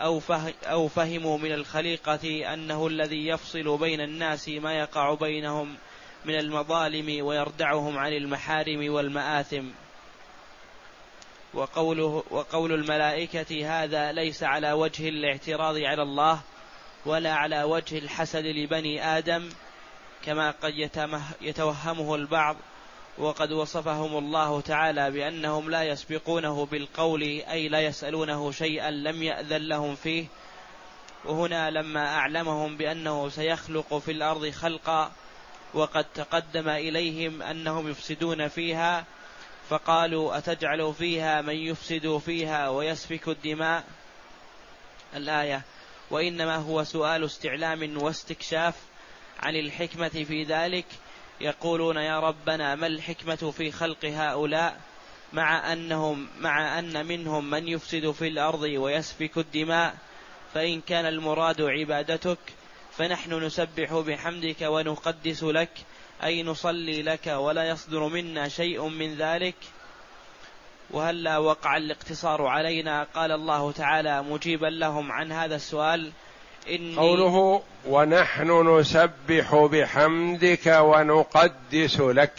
[0.00, 0.20] أو,
[0.64, 5.76] أو فهموا من الخليقة أنه الذي يفصل بين الناس ما يقع بينهم
[6.24, 9.64] من المظالم ويردعهم عن المحارم والمآثم.
[11.54, 16.40] وقوله وقول الملائكة هذا ليس على وجه الاعتراض على الله
[17.06, 19.48] ولا على وجه الحسد لبني آدم
[20.24, 20.74] كما قد
[21.40, 22.56] يتوهمه البعض.
[23.18, 29.94] وقد وصفهم الله تعالى بأنهم لا يسبقونه بالقول أي لا يسألونه شيئا لم يأذن لهم
[29.94, 30.26] فيه.
[31.24, 35.12] وهنا لما أعلمهم بأنه سيخلق في الأرض خلقا
[35.74, 39.04] وقد تقدم إليهم أنهم يفسدون فيها
[39.68, 43.84] فقالوا أتجعل فيها من يفسد فيها ويسفك الدماء؟
[45.16, 45.62] الآية
[46.10, 48.74] وإنما هو سؤال استعلام واستكشاف
[49.40, 50.86] عن الحكمة في ذلك
[51.40, 54.80] يقولون يا ربنا ما الحكمة في خلق هؤلاء
[55.32, 59.94] مع أنهم مع أن منهم من يفسد في الأرض ويسفك الدماء؟
[60.54, 62.38] فإن كان المراد عبادتك
[62.92, 65.70] فنحن نسبح بحمدك ونقدس لك
[66.24, 69.54] أي نصلي لك ولا يصدر منا شيء من ذلك؟
[70.90, 76.12] وهلا وقع الاقتصار علينا؟ قال الله تعالى مجيبا لهم عن هذا السؤال.
[76.68, 82.38] إني قوله ونحن نسبح بحمدك ونقدس لك.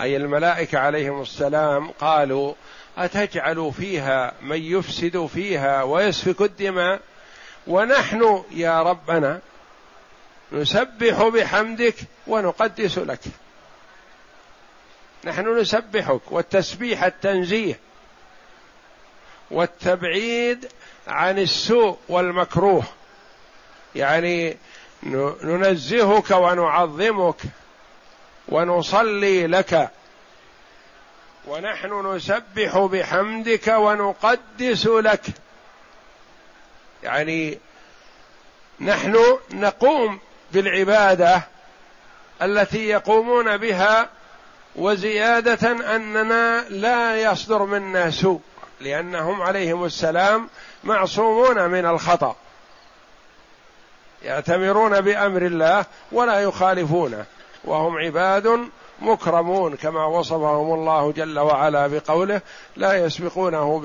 [0.00, 2.54] أي الملائكة عليهم السلام قالوا
[2.98, 7.00] أتجعل فيها من يفسد فيها ويسفك الدماء؟
[7.66, 9.40] ونحن يا ربنا
[10.52, 11.94] نسبح بحمدك
[12.26, 13.20] ونقدس لك.
[15.24, 17.78] نحن نسبحك والتسبيح التنزيه
[19.50, 20.68] والتبعيد
[21.06, 22.84] عن السوء والمكروه.
[23.94, 24.56] يعني
[25.42, 27.36] ننزهك ونعظمك
[28.48, 29.90] ونصلي لك.
[31.46, 35.22] ونحن نسبح بحمدك ونقدس لك.
[37.02, 37.58] يعني
[38.80, 40.18] نحن نقوم
[40.52, 41.42] بالعبادة
[42.42, 44.08] التي يقومون بها
[44.76, 48.40] وزيادة أننا لا يصدر منا سوء
[48.80, 50.48] لأنهم عليهم السلام
[50.84, 52.36] معصومون من الخطأ.
[54.24, 57.24] يأتمرون بأمر الله ولا يخالفونه.
[57.64, 58.60] وهم عباد
[59.02, 62.40] مكرمون كما وصفهم الله جل وعلا بقوله
[62.76, 63.82] لا يسبقونه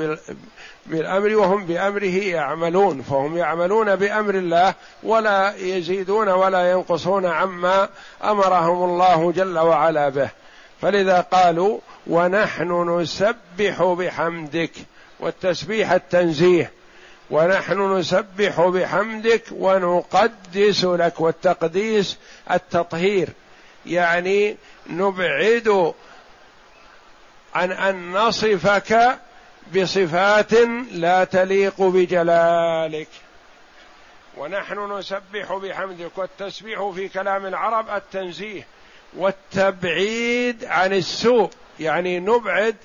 [0.86, 3.02] بالأمر وهم بأمره يعملون.
[3.02, 4.74] فهم يعملون بأمر الله
[5.04, 7.90] ولا يزيدون ولا ينقصون عما
[8.24, 10.30] أمرهم الله جل وعلا به.
[10.82, 14.72] فلذا قالوا ونحن نسبح بحمدك.
[15.20, 16.77] والتسبيح التنزيه.
[17.30, 22.18] ونحن نسبح بحمدك ونقدس لك والتقديس
[22.52, 23.30] التطهير.
[23.86, 24.58] يعني
[24.90, 25.94] نبعد
[27.56, 29.20] عن أن نصفك
[29.76, 30.54] بصفات
[30.92, 33.08] لا تليق بجلالك.
[34.38, 38.68] ونحن نسبح بحمدك والتسبيح في كلام العرب التنزيه
[39.18, 41.50] والتبعيد عن السوء.
[41.80, 42.76] يعني نبعد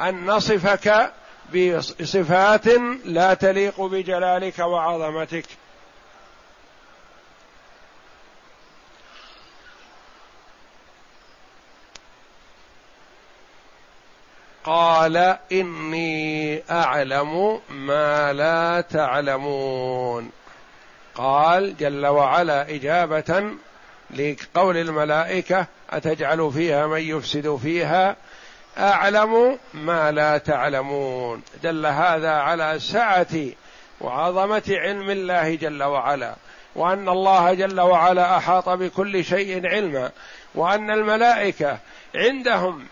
[0.00, 1.12] أن نصفك
[1.54, 2.66] بصفات
[3.04, 5.44] لا تليق بجلالك وعظمتك.
[14.64, 20.30] قال إني أعلم ما لا تعلمون.
[21.14, 23.50] قال جل وعلا إجابة
[24.10, 28.16] لقول الملائكة أتجعل فيها من يفسد فيها
[28.78, 31.42] أعلم ما لا تعلمون.
[31.62, 33.26] دل هذا على سعة
[34.00, 36.34] وعظمة علم الله جل وعلا
[36.74, 40.10] وأن الله جل وعلا أحاط بكل شيء علما
[40.54, 41.78] وأن الملائكة
[42.14, 42.86] عندهم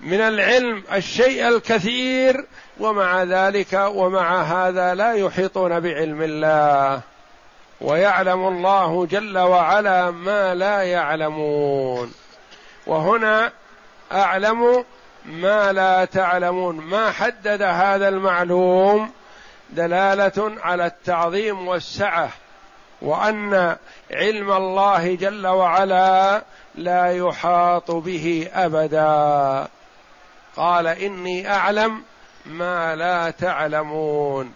[0.00, 2.44] من العلم الشيء الكثير
[2.80, 7.00] ومع ذلك ومع هذا لا يحيطون بعلم الله.
[7.80, 12.14] ويعلم الله جل وعلا ما لا يعلمون.
[12.86, 13.52] وهنا
[14.12, 14.84] أعلم
[15.24, 19.10] ما لا تعلمون ما حدد هذا المعلوم
[19.70, 22.30] دلالة على التعظيم والسعة
[23.02, 23.76] وأن
[24.10, 26.42] علم الله جل وعلا
[26.74, 29.68] لا يحاط به أبدا.
[30.56, 32.02] قال إني أعلم
[32.46, 34.54] ما لا تعلمون.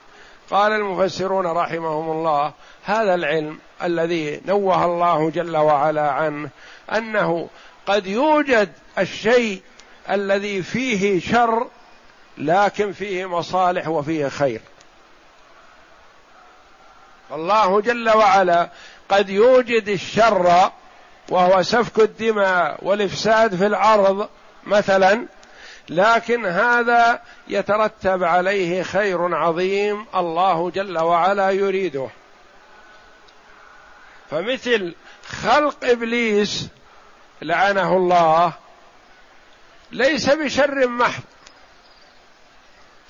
[0.50, 2.52] قال المفسرون رحمهم الله
[2.84, 6.50] هذا العلم الذي نوه الله جل وعلا عنه
[6.92, 7.48] أنه
[7.86, 9.62] قد يوجد الشيء
[10.10, 11.68] الذي فيه شر
[12.38, 14.60] لكن فيه مصالح وفيه خير.
[17.32, 18.70] الله جل وعلا
[19.08, 20.70] قد يوجد الشر
[21.28, 24.28] وهو سفك الدماء والإفساد في الأرض
[24.66, 25.26] مثلا
[25.88, 32.08] لكن هذا يترتب عليه خير عظيم الله جل وعلا يريده.
[34.30, 34.94] فمثل
[35.26, 36.68] خلق إبليس
[37.42, 38.52] لعنه الله
[39.92, 41.22] ليس بشر محض.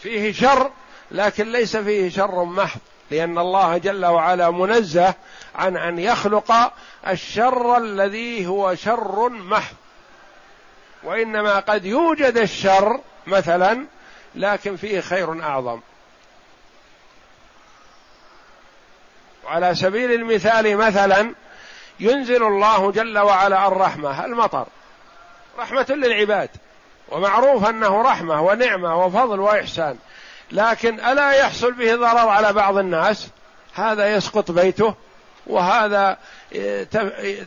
[0.02, 0.70] فيه شر
[1.10, 2.80] لكن ليس فيه شر محض.
[3.10, 5.14] لأن الله جل وعلا منزه
[5.54, 6.72] عن أن يخلق
[7.08, 9.76] الشر الذي هو شر محض.
[11.02, 13.86] وإنما قد يوجد الشر مثلا
[14.34, 15.80] لكن فيه خير أعظم.
[19.46, 21.34] على سبيل المثال مثلا
[22.00, 24.66] ينزل الله جل وعلا الرحمة المطر.
[25.58, 26.50] رحمة للعباد.
[27.10, 29.96] ومعروف أنه رحمة ونعمة وفضل وإحسان.
[30.52, 33.28] لكن ألا يحصل به ضرر على بعض الناس؟
[33.74, 34.94] هذا يسقط بيته
[35.46, 36.16] وهذا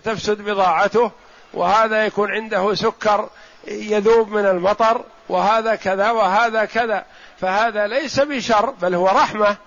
[0.03, 1.12] تفسد بضاعته
[1.53, 3.30] وهذا يكون عنده سكر
[3.68, 7.05] يذوب من المطر وهذا كذا وهذا كذا.
[7.41, 9.57] فهذا ليس بشر بل هو رحمة.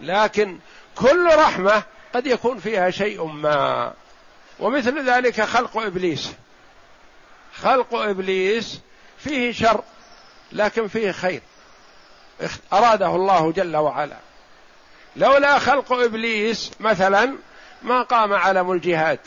[0.00, 0.58] لكن
[0.96, 1.82] كل رحمة
[2.14, 3.92] قد يكون فيها شيء ما.
[4.60, 6.32] ومثل ذلك خلق إبليس.
[7.62, 8.80] خلق إبليس
[9.18, 9.82] فيه شر
[10.52, 11.40] لكن فيه خير.
[12.72, 14.16] أراده الله جل وعلا.
[15.16, 17.36] لولا خلق إبليس مثلا
[17.82, 19.18] ما قام علم الجهاد.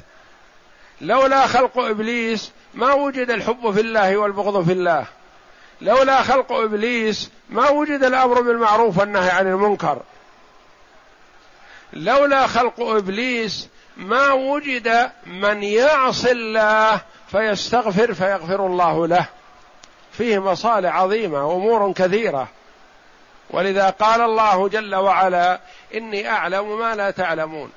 [1.01, 5.05] لولا خلق إبليس ما وجد الحب في الله والبغض في الله.
[5.81, 10.01] لولا خلق إبليس ما وجد الأمر بالمعروف والنهي عن المنكر.
[11.93, 13.67] لولا خلق إبليس
[13.97, 19.25] ما وجد من يعصي الله فيستغفر فيغفر الله له.
[20.19, 22.47] فيه مصالح عظيمة أمور كثيرة.
[23.49, 25.59] ولذا قال الله جل وعلا
[25.95, 27.71] إني أعلم ما لا تعلمون.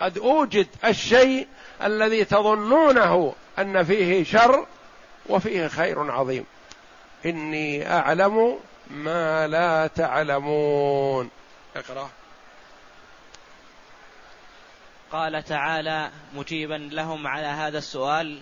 [0.00, 1.48] قد أوجد الشيء
[1.82, 4.66] الذي تظنونه أن فيه شر
[5.26, 6.46] وفيه خير عظيم.
[7.26, 8.58] إني أعلم
[8.90, 11.30] ما لا تعلمون.
[11.76, 12.10] اقرأ.
[15.12, 18.40] قال تعالى مجيبا لهم على هذا السؤال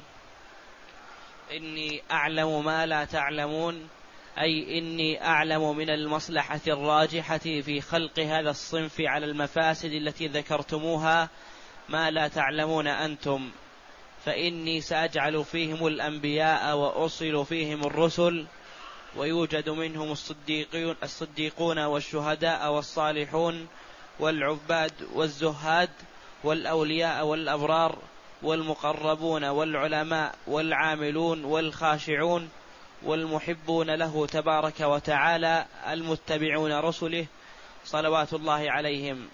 [1.52, 3.88] إني أعلم ما لا تعلمون
[4.38, 11.28] أي إني أعلم من المصلحة الراجحة في خلق هذا الصنف على المفاسد التي ذكرتموها.
[11.88, 13.50] ما لا تعلمون أنتم
[14.24, 18.46] فإني سأجعل فيهم الأنبياء واصل فيهم الرسل
[19.16, 23.68] ويوجد منهم الصديقون الصديقون والشهداء والصالحون
[24.20, 25.90] والعباد والزهاد
[26.44, 27.98] والأولياء والأبرار
[28.42, 32.50] والمقربون والعلماء والعاملون والخاشعون
[33.02, 37.26] والمحبون له تبارك وتعالى المتبعون رسله
[37.84, 39.28] صلوات الله عليهم.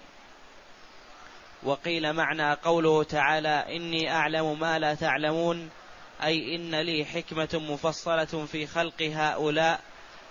[1.63, 5.69] وقيل معنى قوله تعالى إني أعلم ما لا تعلمون
[6.23, 9.81] أي إن لي حكمة مفصلة في خلق هؤلاء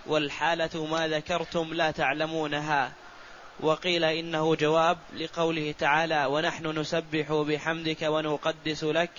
[0.06, 2.92] والحالة ما ذكرتم لا تعلمونها.
[3.60, 9.10] وقيل إنه جواب لقوله تعالى ونحن نسبح بحمدك ونقدس لك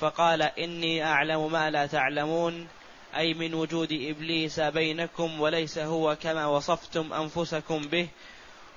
[0.00, 2.68] فقال إني أعلم ما لا تعلمون
[3.16, 8.08] أي من وجود إبليس بينكم وليس هو كما وصفتم أنفسكم به.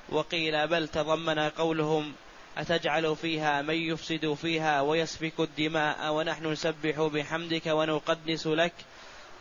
[0.10, 2.14] وقيل بل تضمن قولهم
[2.58, 8.74] أتجعل فيها من يفسد فيها ويسفك الدماء ونحن نسبح بحمدك ونقدس لك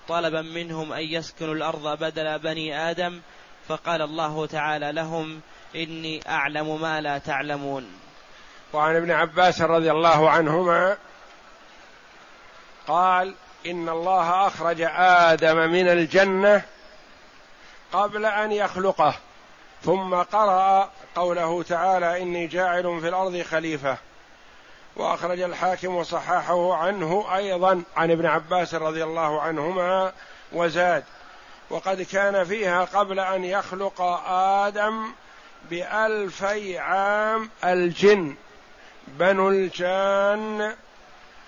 [0.08, 3.20] طلبا منهم أن يسكنوا الأرض بدل بني آدم.
[3.70, 5.40] فقال الله تعالى لهم
[5.76, 7.86] إني أعلم ما لا تعلمون.
[8.72, 10.96] وعن ابن عباس رضي الله عنهما
[12.86, 13.34] قال
[13.66, 16.62] إن الله أخرج آدم من الجنة
[17.92, 19.14] قبل أن يخلقه
[19.82, 23.96] ثم قرأ قوله تعالى إني جاعل في الأرض خليفة.
[24.96, 30.12] وأخرج الحاكم وصححه عنه أيضا عن ابن عباس رضي الله عنهما
[30.52, 31.04] وزاد
[31.70, 34.00] وقد كان فيها قبل أن يخلق
[34.30, 35.12] آدم
[35.70, 38.34] بألفي عام الجن
[39.08, 40.74] بنو الجان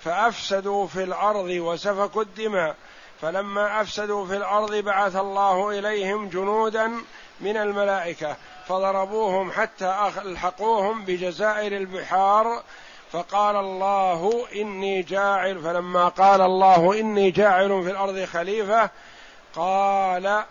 [0.03, 2.75] فأفسدوا في الأرض وسفكوا الدماء.
[3.21, 6.91] فلما أفسدوا في الأرض بعث الله إليهم جنودا
[7.41, 8.35] من الملائكة
[8.67, 12.63] فضربوهم حتى ألحقوهم بجزائر البحار.
[13.11, 18.89] فقال الله إني جاعل فلما قال الله إني جاعل في الأرض خليفة
[19.55, 20.43] قال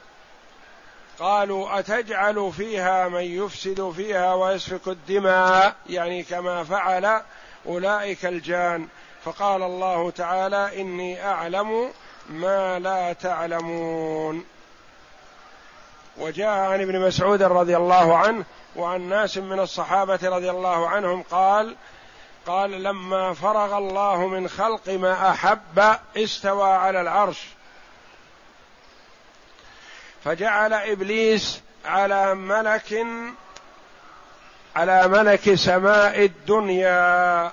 [1.18, 7.22] قالوا أتجعل فيها من يفسد فيها ويسفك الدماء؟ يعني كما فعل
[7.66, 8.88] أولئك الجان.
[9.24, 11.90] فقال الله تعالى إني أعلم
[12.28, 14.44] ما لا تعلمون.
[16.18, 18.44] وجاء عن ابن مسعود رضي الله عنه
[18.76, 21.76] وعن ناس من الصحابة رضي الله عنهم قال
[22.46, 27.48] قال لما فرغ الله من خلق ما أحب استوى على العرش.
[30.24, 33.06] فجعل إبليس على ملك
[34.76, 37.52] على ملك سماء الدنيا.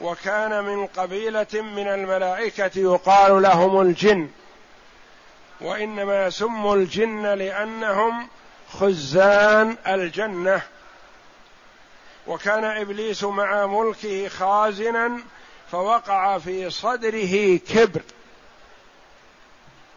[0.00, 4.28] وكان من قبيلة من الملائكة يقال لهم الجن.
[5.60, 8.28] وإنما سموا الجن لأنهم
[8.72, 10.62] خزان الجنة.
[12.26, 15.20] وكان إبليس مع ملكه خازنا
[15.72, 18.02] فوقع في صدره كبر.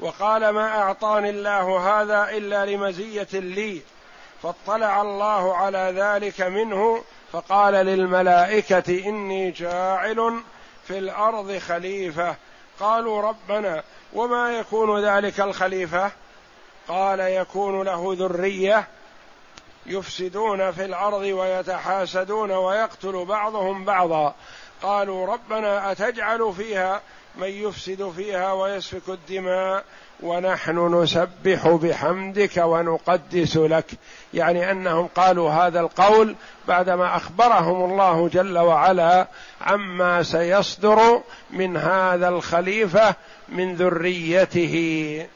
[0.04, 3.82] وقال ما أعطاني الله هذا إلا لمزية لي.
[4.44, 10.42] فاطلع الله على ذلك منه فقال للملائكة إني جاعل
[10.88, 12.36] في الأرض خليفة.
[12.80, 13.84] قالوا ربنا
[14.14, 16.12] وما يكون ذلك الخليفة؟
[16.88, 18.88] قال يكون له ذرية
[19.86, 24.36] يفسدون في الأرض ويتحاسدون ويقتل بعضهم بعضا.
[24.82, 27.02] قالوا ربنا أتجعل فيها
[27.36, 29.84] من يفسد فيها ويسفك الدماء
[30.24, 33.86] ونحن نسبح بحمدك ونقدس لك.
[34.34, 36.36] يعني أنهم قالوا هذا القول
[36.68, 39.28] بعدما أخبرهم الله جل وعلا
[39.62, 43.16] عما سيصدر من هذا الخليفة
[43.50, 45.28] من ذريته.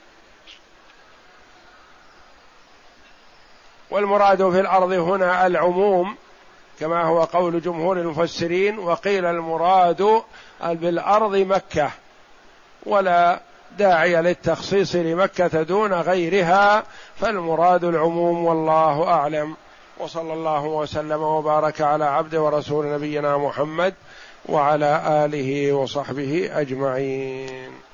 [3.89, 6.15] والمراد في الأرض هنا العموم
[6.79, 10.21] كما هو قول جمهور المفسرين وقيل المراد
[10.63, 11.91] بالأرض مكة
[12.85, 13.39] ولا
[13.77, 16.83] داعي للتخصيص لمكة دون غيرها
[17.19, 19.55] فالمراد العموم والله أعلم.
[19.97, 23.93] وصلى الله وسلم وبارك على عبد ورسول نبينا محمد
[24.45, 27.86] وعلى آله وصحبه أجمعين.